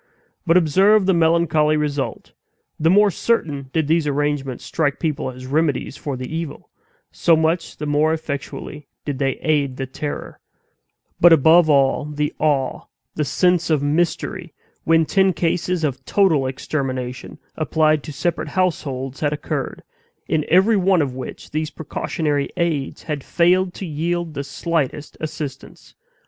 [0.47, 2.31] But observe the melancholy result:
[2.79, 6.71] the more certain did these arrangements strike people as remedies for the evil,
[7.11, 10.39] so much the more effectually did they aid the terror,
[11.19, 17.37] but, above all, the awe, the sense of mystery, when ten cases of total extermination,
[17.55, 19.83] applied to separate households, had occurred,
[20.27, 25.93] in every one of which these precautionary aids had failed to yield the slightest assistance.